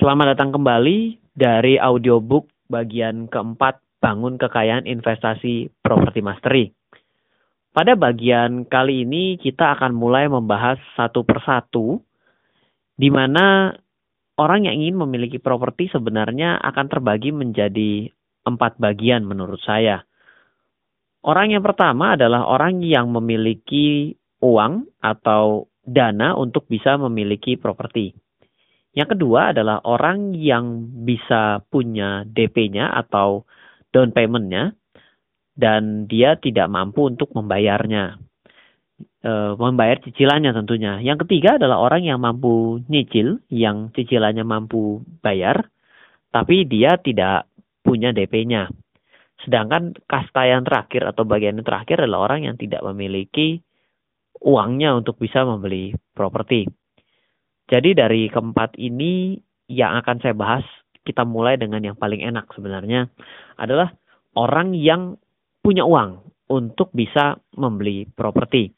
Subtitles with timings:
[0.00, 6.72] Selamat datang kembali dari audiobook bagian keempat Bangun Kekayaan Investasi Properti Mastery.
[7.68, 12.00] Pada bagian kali ini kita akan mulai membahas satu persatu
[12.96, 13.76] di mana
[14.40, 18.08] orang yang ingin memiliki properti sebenarnya akan terbagi menjadi
[18.48, 20.00] empat bagian menurut saya.
[21.28, 28.16] Orang yang pertama adalah orang yang memiliki uang atau dana untuk bisa memiliki properti.
[28.90, 33.46] Yang kedua adalah orang yang bisa punya DP-nya atau
[33.94, 34.74] down payment-nya
[35.54, 38.18] dan dia tidak mampu untuk membayarnya.
[39.20, 40.98] E, membayar cicilannya tentunya.
[40.98, 45.70] Yang ketiga adalah orang yang mampu nyicil, yang cicilannya mampu bayar,
[46.34, 47.46] tapi dia tidak
[47.86, 48.72] punya DP-nya.
[49.46, 53.62] Sedangkan kasta yang terakhir atau bagian yang terakhir adalah orang yang tidak memiliki
[54.40, 56.79] uangnya untuk bisa membeli properti.
[57.70, 59.38] Jadi dari keempat ini
[59.70, 60.66] yang akan saya bahas,
[61.06, 63.06] kita mulai dengan yang paling enak sebenarnya
[63.54, 63.94] adalah
[64.34, 65.14] orang yang
[65.62, 68.74] punya uang untuk bisa membeli properti.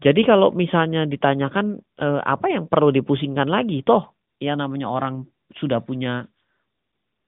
[0.00, 5.28] Jadi kalau misalnya ditanyakan eh, apa yang perlu dipusingkan lagi, toh yang namanya orang
[5.60, 6.24] sudah punya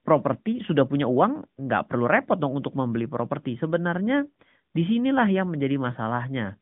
[0.00, 3.60] properti, sudah punya uang, nggak perlu repot dong untuk membeli properti.
[3.60, 4.24] Sebenarnya
[4.72, 6.56] di sinilah yang menjadi masalahnya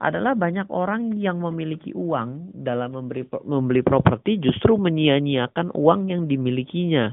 [0.00, 7.12] adalah banyak orang yang memiliki uang dalam memberi membeli properti justru menyia-nyiakan uang yang dimilikinya.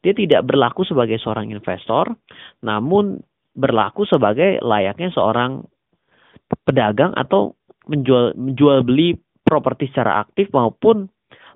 [0.00, 2.14] Dia tidak berlaku sebagai seorang investor,
[2.62, 3.18] namun
[3.52, 5.66] berlaku sebagai layaknya seorang
[6.64, 7.58] pedagang atau
[7.90, 11.10] menjual menjual beli properti secara aktif maupun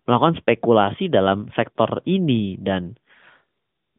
[0.04, 2.98] melakukan spekulasi dalam sektor ini dan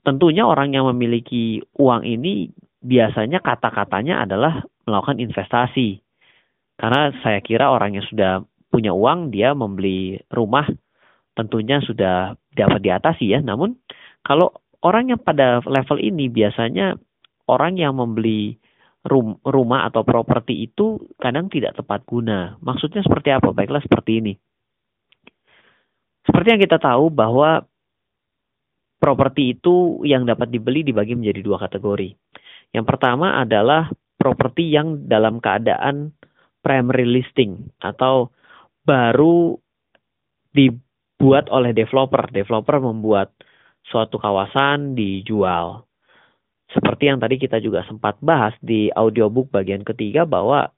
[0.06, 2.52] tentunya orang yang memiliki uang ini
[2.84, 6.05] biasanya kata-katanya adalah melakukan investasi
[6.76, 10.68] karena saya kira orang yang sudah punya uang, dia membeli rumah
[11.36, 13.40] tentunya sudah dapat diatasi ya.
[13.44, 13.76] Namun
[14.24, 14.52] kalau
[14.84, 16.96] orang yang pada level ini biasanya
[17.48, 18.60] orang yang membeli
[19.06, 22.58] rum rumah atau properti itu kadang tidak tepat guna.
[22.60, 23.54] Maksudnya seperti apa?
[23.54, 24.34] Baiklah seperti ini.
[26.26, 27.62] Seperti yang kita tahu bahwa
[28.98, 32.18] properti itu yang dapat dibeli dibagi menjadi dua kategori.
[32.74, 36.18] Yang pertama adalah properti yang dalam keadaan
[36.66, 38.34] primary listing atau
[38.82, 39.54] baru
[40.50, 42.26] dibuat oleh developer.
[42.34, 43.30] Developer membuat
[43.86, 45.86] suatu kawasan dijual.
[46.74, 50.74] Seperti yang tadi kita juga sempat bahas di audiobook bagian ketiga bahwa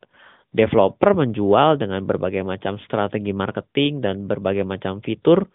[0.51, 5.47] developer menjual dengan berbagai macam strategi marketing dan berbagai macam fitur.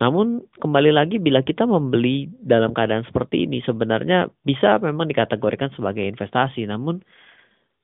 [0.00, 6.06] Namun kembali lagi bila kita membeli dalam keadaan seperti ini sebenarnya bisa memang dikategorikan sebagai
[6.08, 6.64] investasi.
[6.64, 7.04] Namun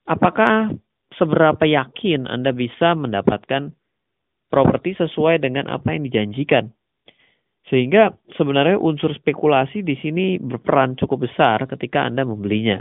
[0.09, 0.73] apakah
[1.17, 3.73] seberapa yakin Anda bisa mendapatkan
[4.53, 6.71] properti sesuai dengan apa yang dijanjikan.
[7.67, 12.79] Sehingga sebenarnya unsur spekulasi di sini berperan cukup besar ketika Anda membelinya.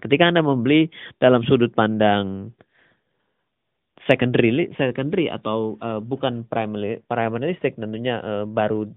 [0.00, 0.88] Ketika Anda membeli
[1.20, 2.48] dalam sudut pandang
[4.08, 8.88] secondary secondary atau uh, bukan primary primaristic tentunya uh, baru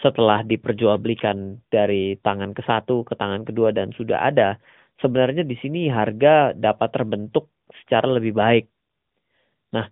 [0.00, 4.56] setelah diperjualbelikan dari tangan ke satu ke tangan kedua dan sudah ada
[5.00, 7.48] sebenarnya di sini harga dapat terbentuk
[7.84, 8.64] secara lebih baik.
[9.74, 9.86] Nah,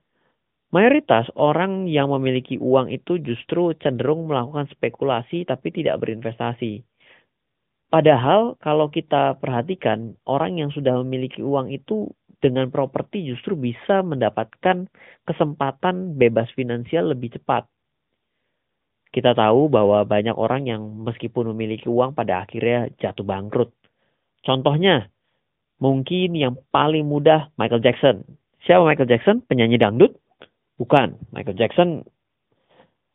[0.74, 6.84] mayoritas orang yang memiliki uang itu justru cenderung melakukan spekulasi tapi tidak berinvestasi.
[7.88, 14.86] Padahal kalau kita perhatikan orang yang sudah memiliki uang itu dengan properti justru bisa mendapatkan
[15.24, 17.66] kesempatan bebas finansial lebih cepat.
[19.08, 23.72] Kita tahu bahwa banyak orang yang meskipun memiliki uang pada akhirnya jatuh bangkrut.
[24.44, 25.08] Contohnya,
[25.78, 28.26] Mungkin yang paling mudah Michael Jackson.
[28.66, 29.46] Siapa Michael Jackson?
[29.46, 30.18] Penyanyi dangdut?
[30.78, 31.18] Bukan.
[31.30, 32.02] Michael Jackson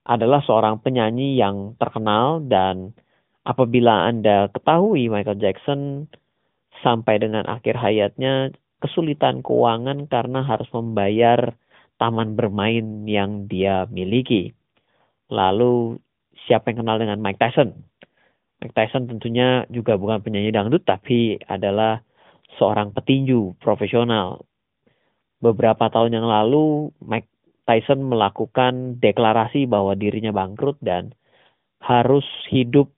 [0.03, 2.91] adalah seorang penyanyi yang terkenal dan
[3.47, 6.07] apabila Anda ketahui Michael Jackson
[6.83, 8.51] sampai dengan akhir hayatnya
[8.83, 11.55] kesulitan keuangan karena harus membayar
[11.95, 14.51] taman bermain yang dia miliki.
[15.31, 16.03] Lalu
[16.43, 17.71] siapa yang kenal dengan Mike Tyson?
[18.59, 22.03] Mike Tyson tentunya juga bukan penyanyi dangdut tapi adalah
[22.57, 24.45] seorang petinju profesional.
[25.43, 27.27] Beberapa tahun yang lalu, Mike
[27.67, 31.15] Tyson melakukan deklarasi bahwa dirinya bangkrut dan
[31.83, 32.91] harus hidup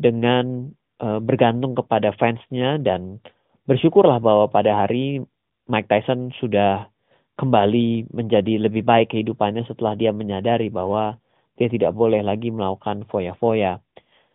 [0.00, 3.20] dengan e, bergantung kepada fansnya dan
[3.68, 5.24] bersyukurlah bahwa pada hari
[5.68, 6.88] Mike Tyson sudah
[7.36, 11.18] kembali menjadi lebih baik kehidupannya setelah dia menyadari bahwa
[11.58, 13.78] dia tidak boleh lagi melakukan foya-foya.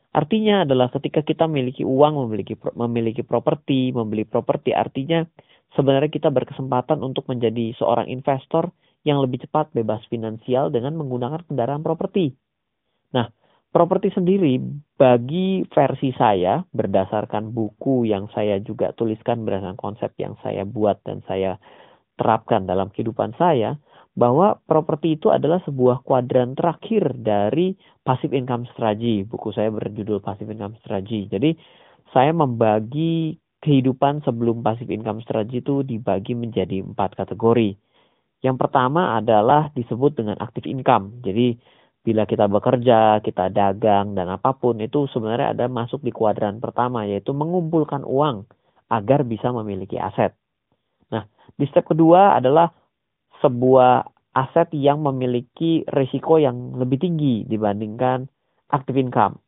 [0.09, 5.21] Artinya adalah ketika kita memiliki uang, memiliki memiliki properti, membeli properti, artinya
[5.77, 8.73] sebenarnya kita berkesempatan untuk menjadi seorang investor
[9.05, 12.33] yang lebih cepat bebas finansial dengan menggunakan kendaraan properti.
[13.13, 13.29] Nah,
[13.69, 14.57] properti sendiri
[14.97, 21.21] bagi versi saya berdasarkan buku yang saya juga tuliskan berdasarkan konsep yang saya buat dan
[21.29, 21.61] saya
[22.17, 23.79] terapkan dalam kehidupan saya
[24.17, 29.23] bahwa properti itu adalah sebuah kuadran terakhir dari passive income strategy.
[29.23, 31.29] Buku saya berjudul passive income strategy.
[31.29, 31.55] Jadi
[32.09, 37.75] saya membagi kehidupan sebelum passive income strategy itu dibagi menjadi empat kategori.
[38.39, 41.19] Yang pertama adalah disebut dengan active income.
[41.19, 41.59] Jadi
[41.99, 47.03] bila kita bekerja, kita dagang dan apa pun itu sebenarnya ada masuk di kuadran pertama
[47.03, 48.47] yaitu mengumpulkan uang
[48.89, 50.33] agar bisa memiliki aset.
[51.11, 52.71] Nah, di step kedua adalah
[53.39, 54.05] sebuah
[54.35, 58.29] aset yang memiliki risiko yang lebih tinggi dibandingkan
[58.69, 59.41] active income.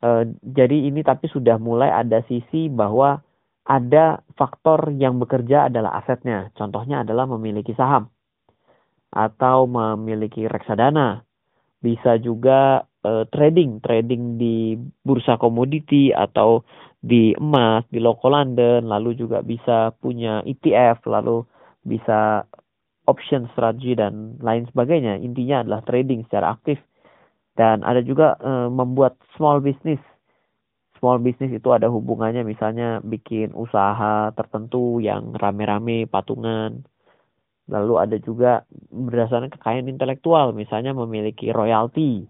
[0.00, 3.20] E, jadi ini tapi sudah mulai ada sisi bahwa
[3.64, 6.52] ada faktor yang bekerja adalah asetnya.
[6.56, 8.08] Contohnya adalah memiliki saham
[9.12, 11.22] atau memiliki reksadana.
[11.84, 16.64] Bisa juga e, trading, trading di bursa komoditi atau
[17.04, 21.44] di emas, di local London, lalu juga bisa punya ETF, lalu
[21.84, 22.48] bisa
[23.04, 25.20] option strategi dan lain sebagainya.
[25.20, 26.80] Intinya adalah trading secara aktif.
[27.54, 30.02] Dan ada juga e, membuat small business.
[30.98, 36.82] Small business itu ada hubungannya misalnya bikin usaha tertentu yang rame-rame patungan.
[37.70, 42.28] Lalu ada juga berdasarkan kekayaan intelektual, misalnya memiliki royalti,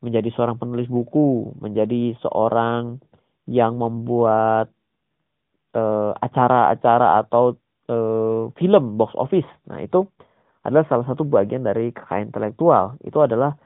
[0.00, 2.96] menjadi seorang penulis buku, menjadi seorang
[3.44, 4.72] yang membuat
[5.76, 9.48] eh, acara-acara atau uh, film box office.
[9.66, 10.06] Nah, itu
[10.62, 12.94] adalah salah satu bagian dari kekayaan intelektual.
[13.02, 13.58] Itu adalah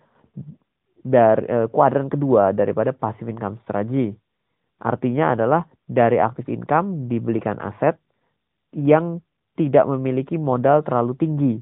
[1.04, 4.16] dari uh, kuadran kedua daripada passive income strategy.
[4.80, 8.00] Artinya adalah dari active income dibelikan aset
[8.74, 9.20] yang
[9.54, 11.54] tidak memiliki modal terlalu tinggi.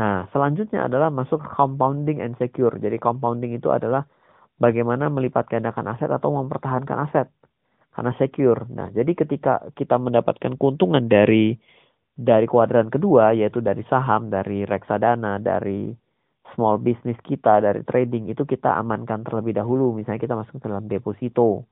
[0.00, 2.72] Nah, selanjutnya adalah masuk compounding and secure.
[2.80, 4.08] Jadi compounding itu adalah
[4.56, 7.28] bagaimana melipat gandakan aset atau mempertahankan aset
[7.92, 8.64] karena secure.
[8.70, 11.58] Nah, jadi ketika kita mendapatkan keuntungan dari
[12.14, 15.94] dari kuadran kedua yaitu dari saham, dari reksadana, dari
[16.54, 19.94] small business kita, dari trading itu kita amankan terlebih dahulu.
[19.94, 21.64] Misalnya kita masuk ke dalam deposito,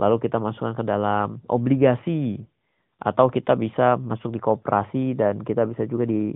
[0.00, 2.40] lalu kita masukkan ke dalam obligasi
[3.04, 6.32] atau kita bisa masuk di kooperasi dan kita bisa juga di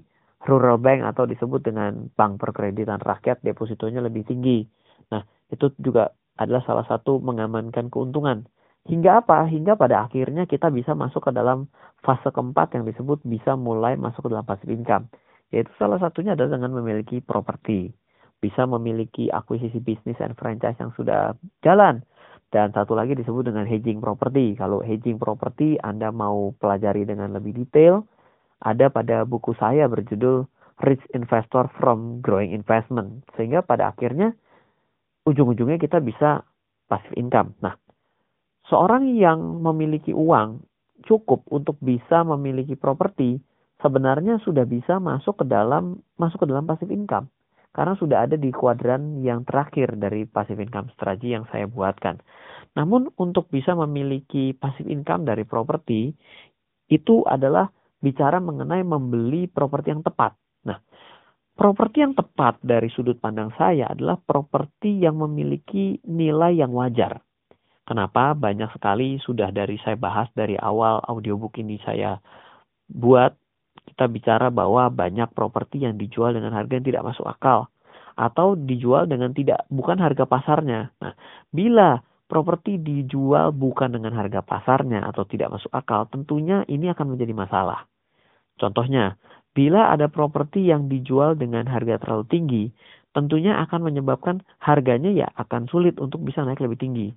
[0.47, 4.63] rural bank atau disebut dengan bank perkreditan rakyat depositonya lebih tinggi.
[5.11, 8.47] Nah, itu juga adalah salah satu mengamankan keuntungan.
[8.89, 9.45] Hingga apa?
[9.45, 11.69] Hingga pada akhirnya kita bisa masuk ke dalam
[12.01, 15.13] fase keempat yang disebut bisa mulai masuk ke dalam passive income.
[15.53, 17.93] Yaitu salah satunya adalah dengan memiliki properti.
[18.41, 22.01] Bisa memiliki akuisisi bisnis dan franchise yang sudah jalan.
[22.49, 24.57] Dan satu lagi disebut dengan hedging property.
[24.57, 28.09] Kalau hedging property Anda mau pelajari dengan lebih detail,
[28.65, 30.49] ada pada buku saya berjudul
[30.81, 33.29] Rich Investor from Growing Investment.
[33.37, 34.33] Sehingga pada akhirnya
[35.29, 36.41] ujung-ujungnya kita bisa
[36.89, 37.53] passive income.
[37.61, 37.77] Nah,
[38.69, 40.63] seorang yang memiliki uang
[41.05, 43.41] cukup untuk bisa memiliki properti
[43.81, 47.31] sebenarnya sudah bisa masuk ke dalam masuk ke dalam passive income
[47.73, 52.19] karena sudah ada di kuadran yang terakhir dari passive income strategy yang saya buatkan.
[52.75, 56.11] Namun untuk bisa memiliki passive income dari properti
[56.91, 57.71] itu adalah
[58.03, 60.35] bicara mengenai membeli properti yang tepat.
[60.67, 60.83] Nah,
[61.55, 67.23] properti yang tepat dari sudut pandang saya adalah properti yang memiliki nilai yang wajar.
[67.89, 68.37] Kenapa?
[68.37, 72.21] Banyak sekali sudah dari saya bahas dari awal audiobook ini saya
[72.85, 73.33] buat
[73.89, 77.73] kita bicara bahwa banyak properti yang dijual dengan harga yang tidak masuk akal
[78.13, 80.93] atau dijual dengan tidak bukan harga pasarnya.
[81.01, 81.17] Nah,
[81.49, 87.33] bila properti dijual bukan dengan harga pasarnya atau tidak masuk akal, tentunya ini akan menjadi
[87.33, 87.89] masalah.
[88.61, 89.17] Contohnya,
[89.57, 92.65] bila ada properti yang dijual dengan harga terlalu tinggi,
[93.17, 97.09] tentunya akan menyebabkan harganya ya akan sulit untuk bisa naik lebih tinggi.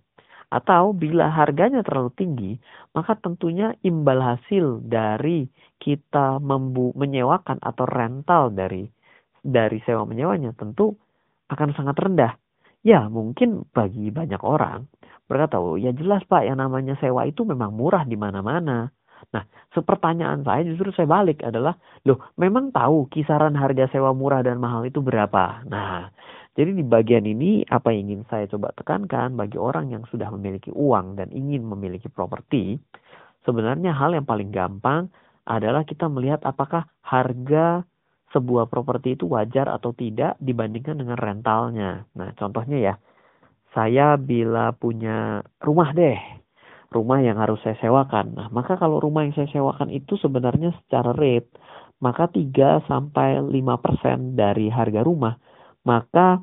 [0.52, 2.52] Atau bila harganya terlalu tinggi,
[2.92, 5.48] maka tentunya imbal hasil dari
[5.80, 8.84] kita membu menyewakan atau rental dari
[9.42, 10.94] dari sewa menyewanya tentu
[11.50, 12.34] akan sangat rendah.
[12.84, 14.86] Ya, mungkin bagi banyak orang
[15.32, 18.92] mereka tahu, ya jelas Pak, yang namanya sewa itu memang murah di mana-mana.
[19.32, 24.60] Nah, sepertanyaan saya justru saya balik adalah, loh, memang tahu kisaran harga sewa murah dan
[24.60, 25.64] mahal itu berapa?
[25.72, 26.12] Nah,
[26.52, 30.68] jadi di bagian ini apa yang ingin saya coba tekankan bagi orang yang sudah memiliki
[30.76, 32.76] uang dan ingin memiliki properti,
[33.48, 35.08] sebenarnya hal yang paling gampang
[35.48, 37.88] adalah kita melihat apakah harga
[38.36, 42.04] sebuah properti itu wajar atau tidak dibandingkan dengan rentalnya.
[42.20, 42.94] Nah, contohnya ya,
[43.72, 46.20] saya bila punya rumah deh,
[46.92, 48.36] rumah yang harus saya sewakan.
[48.36, 51.48] Nah, maka kalau rumah yang saya sewakan itu sebenarnya secara rate,
[52.04, 55.36] maka 3 sampai 5% dari harga rumah
[55.86, 56.42] maka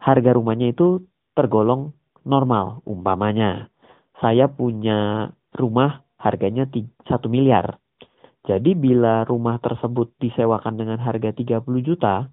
[0.00, 1.04] harga rumahnya itu
[1.36, 1.92] tergolong
[2.24, 2.80] normal.
[2.88, 3.68] Umpamanya,
[4.20, 6.84] saya punya rumah harganya 1
[7.28, 7.80] miliar.
[8.48, 12.28] Jadi bila rumah tersebut disewakan dengan harga 30 juta,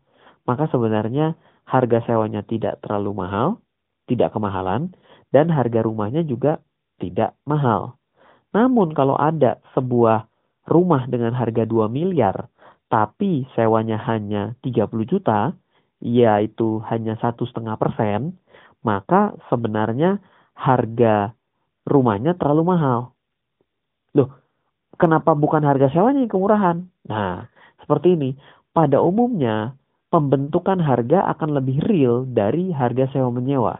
[0.47, 1.35] maka sebenarnya
[1.67, 3.59] harga sewanya tidak terlalu mahal,
[4.07, 4.95] tidak kemahalan,
[5.35, 6.63] dan harga rumahnya juga
[6.97, 7.99] tidak mahal.
[8.55, 10.31] Namun kalau ada sebuah
[10.67, 12.47] rumah dengan harga 2 miliar,
[12.87, 15.51] tapi sewanya hanya 30 juta,
[16.03, 18.37] yaitu hanya satu setengah persen,
[18.85, 20.21] maka sebenarnya
[20.53, 21.33] harga
[21.87, 23.13] rumahnya terlalu mahal.
[24.13, 24.47] Loh,
[24.97, 26.77] Kenapa bukan harga sewanya yang kemurahan?
[27.05, 27.45] Nah,
[27.77, 28.33] seperti ini.
[28.73, 29.77] Pada umumnya,
[30.09, 33.77] pembentukan harga akan lebih real dari harga sewa menyewa.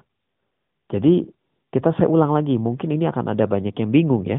[0.94, 1.26] Jadi,
[1.74, 2.62] kita saya ulang lagi.
[2.62, 4.38] Mungkin ini akan ada banyak yang bingung ya.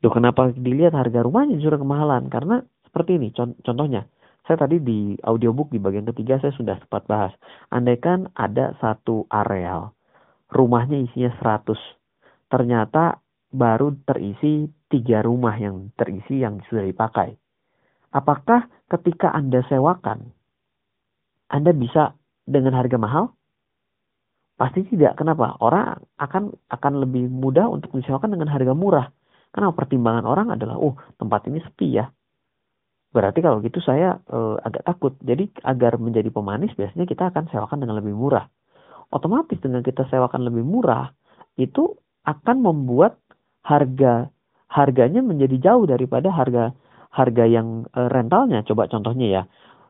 [0.00, 2.32] Loh, kenapa dilihat harga rumahnya justru kemahalan?
[2.32, 4.08] Karena seperti ini, contohnya.
[4.44, 7.32] Saya tadi di audiobook di bagian ketiga saya sudah sempat bahas.
[7.72, 9.96] Andaikan ada satu areal,
[10.52, 11.72] rumahnya isinya 100.
[12.52, 17.32] Ternyata baru terisi tiga rumah yang terisi yang sudah dipakai.
[18.12, 20.28] Apakah ketika Anda sewakan,
[21.48, 22.12] Anda bisa
[22.44, 23.32] dengan harga mahal?
[24.54, 25.18] Pasti tidak.
[25.18, 25.58] Kenapa?
[25.58, 29.08] Orang akan akan lebih mudah untuk disewakan dengan harga murah.
[29.50, 32.06] Karena pertimbangan orang adalah, oh tempat ini sepi ya.
[33.14, 35.14] Berarti kalau gitu saya e, agak takut.
[35.22, 38.50] Jadi agar menjadi pemanis biasanya kita akan sewakan dengan lebih murah.
[39.14, 41.14] Otomatis dengan kita sewakan lebih murah,
[41.54, 41.94] itu
[42.26, 43.14] akan membuat
[43.62, 44.34] harga
[44.66, 46.74] harganya menjadi jauh daripada harga
[47.14, 48.66] harga yang e, rentalnya.
[48.66, 49.42] Coba contohnya ya.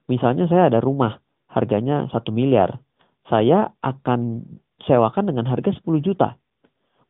[0.05, 1.17] Misalnya saya ada rumah
[1.49, 2.77] harganya satu miliar.
[3.25, 4.45] Saya akan
[4.85, 6.37] sewakan dengan harga 10 juta.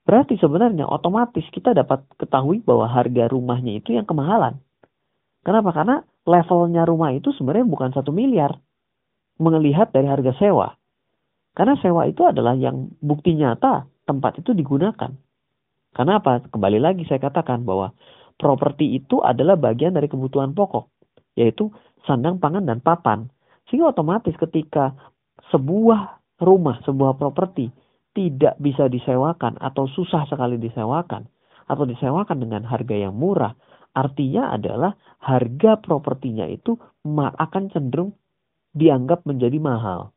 [0.07, 4.61] Berarti sebenarnya otomatis kita dapat ketahui bahwa harga rumahnya itu yang kemahalan.
[5.45, 5.71] Kenapa?
[5.77, 8.57] Karena levelnya rumah itu sebenarnya bukan satu miliar.
[9.37, 10.73] Melihat dari harga sewa.
[11.55, 15.13] Karena sewa itu adalah yang bukti nyata tempat itu digunakan.
[15.95, 16.43] Karena apa?
[16.51, 17.95] Kembali lagi saya katakan bahwa
[18.35, 20.91] properti itu adalah bagian dari kebutuhan pokok,
[21.39, 21.71] yaitu
[22.03, 23.31] sandang, pangan, dan papan.
[23.71, 24.97] Sehingga otomatis ketika
[25.55, 27.71] sebuah rumah, sebuah properti
[28.15, 31.31] tidak bisa disewakan atau susah sekali disewakan,
[31.71, 33.55] atau disewakan dengan harga yang murah,
[33.95, 38.13] artinya adalah harga propertinya itu akan cenderung
[38.75, 40.11] dianggap menjadi mahal.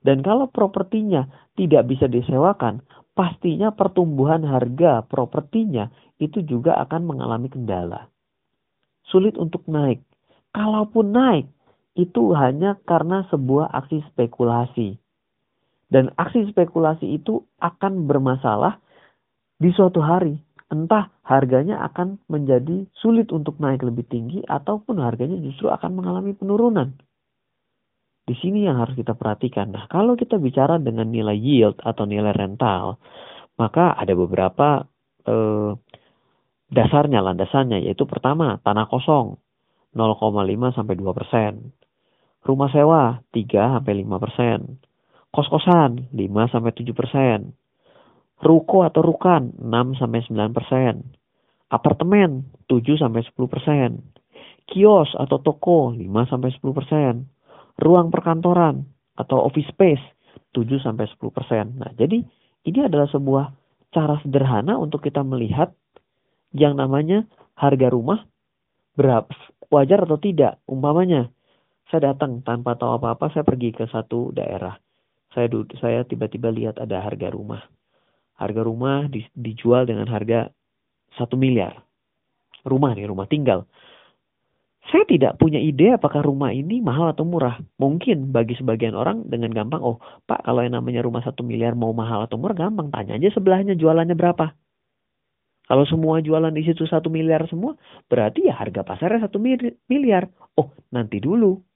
[0.00, 2.80] Dan kalau propertinya tidak bisa disewakan,
[3.12, 8.08] pastinya pertumbuhan harga propertinya itu juga akan mengalami kendala.
[9.04, 10.00] Sulit untuk naik.
[10.56, 11.46] Kalaupun naik,
[11.98, 14.96] itu hanya karena sebuah aksi spekulasi.
[15.90, 18.78] Dan aksi spekulasi itu akan bermasalah
[19.58, 20.38] di suatu hari.
[20.70, 26.94] Entah harganya akan menjadi sulit untuk naik lebih tinggi ataupun harganya justru akan mengalami penurunan.
[28.22, 29.74] Di sini yang harus kita perhatikan.
[29.74, 33.02] Nah, kalau kita bicara dengan nilai yield atau nilai rental,
[33.58, 34.86] maka ada beberapa
[35.26, 35.74] eh,
[36.70, 39.42] dasarnya, landasannya, yaitu pertama, tanah kosong
[39.90, 41.74] 0,5 sampai 2 persen.
[42.46, 43.02] Rumah sewa
[43.34, 44.58] 3 sampai 5 persen.
[45.34, 47.38] Kos-kosan 5 sampai 7 persen.
[48.40, 51.04] Ruko atau rukan 6 sampai 9 persen.
[51.68, 53.90] Apartemen 7 sampai 10 persen.
[54.64, 57.14] Kios atau toko 5 sampai 10 persen
[57.80, 58.84] ruang perkantoran
[59.16, 60.04] atau office space
[60.52, 61.80] 7 sampai 10%.
[61.80, 62.20] Nah, jadi
[62.68, 63.56] ini adalah sebuah
[63.90, 65.72] cara sederhana untuk kita melihat
[66.52, 67.24] yang namanya
[67.56, 68.28] harga rumah
[68.94, 69.32] berapa
[69.72, 70.60] wajar atau tidak.
[70.68, 71.32] Umpamanya
[71.90, 74.78] saya datang tanpa tahu apa-apa, saya pergi ke satu daerah.
[75.30, 75.46] Saya
[75.78, 77.62] saya tiba-tiba lihat ada harga rumah.
[78.40, 79.04] Harga rumah
[79.36, 80.48] dijual dengan harga
[81.20, 81.84] satu miliar.
[82.64, 83.68] Rumah nih, rumah tinggal.
[84.88, 87.60] Saya tidak punya ide apakah rumah ini mahal atau murah.
[87.76, 91.92] Mungkin bagi sebagian orang dengan gampang, oh pak kalau yang namanya rumah satu miliar mau
[91.92, 92.88] mahal atau murah gampang.
[92.90, 94.56] Tanya aja sebelahnya jualannya berapa.
[95.70, 97.78] Kalau semua jualan di situ satu miliar semua,
[98.10, 100.26] berarti ya harga pasarnya satu miliar.
[100.58, 101.69] Oh nanti dulu.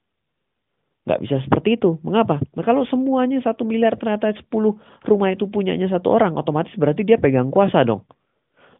[1.05, 2.01] Nggak bisa seperti itu.
[2.01, 2.41] Mengapa?
[2.57, 7.21] Nah, kalau semuanya satu miliar ternyata sepuluh rumah itu punyanya satu orang, otomatis berarti dia
[7.21, 8.03] pegang kuasa dong.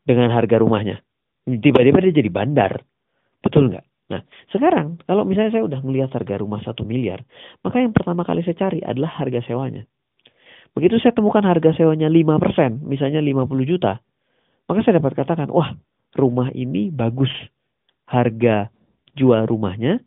[0.05, 1.01] Dengan harga rumahnya.
[1.45, 2.81] Tiba-tiba dia jadi bandar.
[3.41, 3.85] Betul nggak?
[4.05, 4.21] Nah,
[4.53, 7.25] sekarang kalau misalnya saya udah melihat harga rumah satu miliar,
[7.65, 9.85] maka yang pertama kali saya cari adalah harga sewanya.
[10.77, 14.01] Begitu saya temukan harga sewanya 5%, misalnya 50 juta,
[14.65, 15.73] maka saya dapat katakan, wah
[16.17, 17.31] rumah ini bagus.
[18.05, 18.69] Harga
[19.17, 19.97] jual rumahnya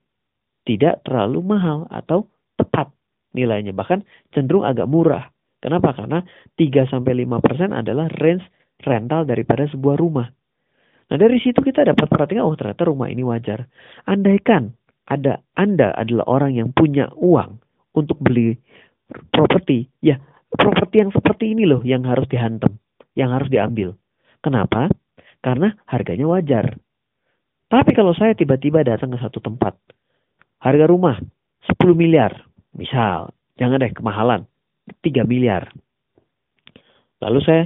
[0.69, 2.29] tidak terlalu mahal atau
[2.61, 2.93] tepat
[3.33, 3.73] nilainya.
[3.73, 4.05] Bahkan
[4.37, 5.33] cenderung agak murah.
[5.59, 5.97] Kenapa?
[5.97, 6.21] Karena
[6.61, 8.45] 3-5% adalah range
[8.85, 10.29] rental daripada sebuah rumah.
[11.09, 13.65] Nah dari situ kita dapat perhatikan, oh ternyata rumah ini wajar.
[14.05, 14.77] Andaikan
[15.09, 17.65] ada Anda adalah orang yang punya uang
[17.97, 18.61] untuk beli
[19.33, 20.21] properti, ya
[20.53, 22.77] properti yang seperti ini loh yang harus dihantam,
[23.17, 23.97] yang harus diambil.
[24.45, 24.93] Kenapa?
[25.41, 26.77] Karena harganya wajar.
[27.69, 29.77] Tapi kalau saya tiba-tiba datang ke satu tempat,
[30.59, 31.17] harga rumah
[31.67, 34.47] 10 miliar, misal, jangan deh kemahalan,
[35.03, 35.71] 3 miliar.
[37.19, 37.62] Lalu saya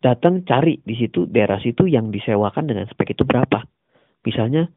[0.00, 3.64] datang cari di situ daerah situ yang disewakan dengan spek itu berapa.
[4.24, 4.68] Misalnya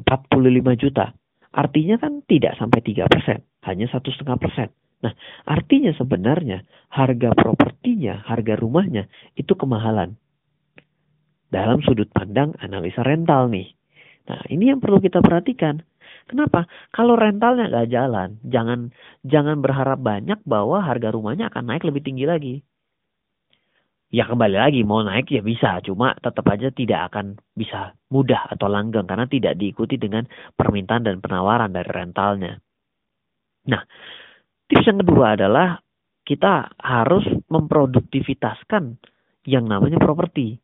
[0.00, 1.16] 45 juta.
[1.56, 4.68] Artinya kan tidak sampai 3 persen, hanya satu setengah persen.
[5.00, 5.12] Nah,
[5.44, 10.16] artinya sebenarnya harga propertinya, harga rumahnya itu kemahalan.
[11.48, 13.72] Dalam sudut pandang analisa rental nih.
[14.26, 15.80] Nah, ini yang perlu kita perhatikan.
[16.26, 16.66] Kenapa?
[16.90, 18.90] Kalau rentalnya nggak jalan, jangan
[19.22, 22.54] jangan berharap banyak bahwa harga rumahnya akan naik lebih tinggi lagi.
[24.10, 28.66] Ya kembali lagi mau naik ya bisa, cuma tetap aja tidak akan bisa mudah atau
[28.70, 32.58] langgeng karena tidak diikuti dengan permintaan dan penawaran dari rentalnya.
[33.66, 33.82] Nah,
[34.66, 35.78] Tips yang kedua adalah
[36.26, 38.98] kita harus memproduktivitaskan
[39.46, 40.58] yang namanya properti.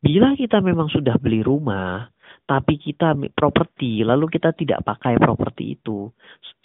[0.00, 2.08] Bila kita memang sudah beli rumah,
[2.52, 6.12] tapi kita properti, lalu kita tidak pakai properti itu,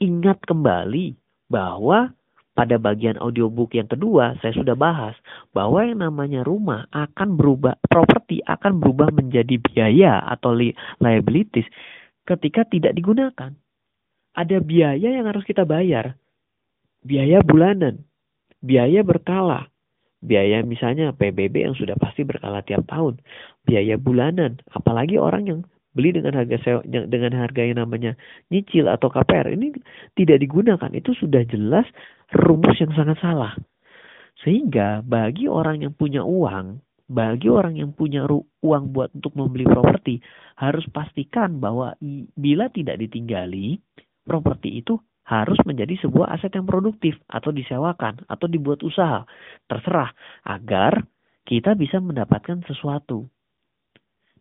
[0.04, 1.16] ingat kembali
[1.48, 2.12] bahwa
[2.52, 5.16] pada bagian audiobook yang kedua saya sudah bahas
[5.56, 10.52] bahwa yang namanya rumah akan berubah properti akan berubah menjadi biaya atau
[11.00, 11.70] liabilities
[12.28, 13.56] ketika tidak digunakan.
[14.36, 16.20] Ada biaya yang harus kita bayar.
[17.00, 18.04] Biaya bulanan,
[18.60, 19.72] biaya berkala,
[20.20, 23.24] biaya misalnya PBB yang sudah pasti berkala tiap tahun,
[23.64, 25.60] biaya bulanan, apalagi orang yang
[25.98, 28.14] beli dengan harga sewa, dengan harga yang namanya
[28.54, 29.74] nyicil atau KPR ini
[30.14, 31.90] tidak digunakan itu sudah jelas
[32.38, 33.58] rumus yang sangat salah.
[34.46, 38.30] Sehingga bagi orang yang punya uang, bagi orang yang punya
[38.62, 40.22] uang buat untuk membeli properti
[40.62, 41.98] harus pastikan bahwa
[42.38, 43.82] bila tidak ditinggali
[44.28, 49.28] properti itu harus menjadi sebuah aset yang produktif atau disewakan atau dibuat usaha.
[49.68, 50.12] Terserah
[50.48, 51.04] agar
[51.48, 53.28] kita bisa mendapatkan sesuatu.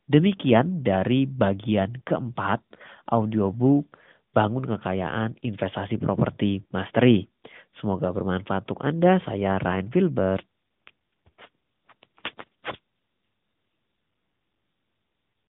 [0.07, 2.63] Demikian dari bagian keempat
[3.11, 3.91] audiobook
[4.31, 7.27] Bangun Kekayaan Investasi Properti Mastery.
[7.83, 9.19] Semoga bermanfaat untuk Anda.
[9.27, 10.47] Saya Ryan Filbert.